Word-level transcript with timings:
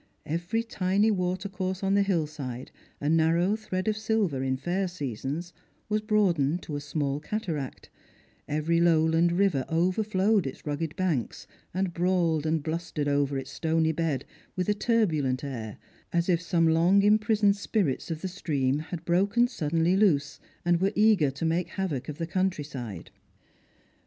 Every 0.25 0.63
tiny 0.63 1.11
watercourse 1.11 1.81
upon 1.81 1.93
the 1.93 2.01
hill 2.01 2.25
side, 2.25 2.71
a 2.99 3.07
narrow 3.07 3.55
thread 3.55 3.87
of 3.87 3.95
silver 3.95 4.41
in 4.41 4.57
fair 4.57 4.87
seasons, 4.87 5.53
was 5.89 6.01
broadened 6.01 6.63
to 6.63 6.75
a 6.75 6.79
small 6.81 7.19
cataract; 7.19 7.91
every 8.47 8.79
lowland 8.81 9.31
river 9.31 9.63
overflowed 9.69 10.47
its 10.47 10.65
rugged 10.65 10.95
banks, 10.95 11.45
and 11.71 11.93
brawled 11.93 12.47
and 12.47 12.63
blustered 12.63 13.07
over 13.07 13.37
its 13.37 13.51
stony 13.51 13.91
bed, 13.91 14.25
with 14.55 14.67
a 14.69 14.73
turbulent 14.73 15.43
air, 15.43 15.77
as 16.11 16.29
if 16.29 16.41
some 16.41 16.67
long 16.67 17.03
imprisoned 17.03 17.55
spirit 17.55 18.09
of 18.09 18.21
the 18.23 18.27
stream 18.27 18.79
had 18.79 19.05
broken 19.05 19.47
suddenly 19.47 19.95
loose 19.95 20.39
and 20.65 20.81
were 20.81 20.91
eager 20.95 21.29
to 21.29 21.45
make 21.45 21.67
havoc 21.67 22.09
of 22.09 22.17
the 22.17 22.25
country 22.25 22.63
side. 22.63 23.11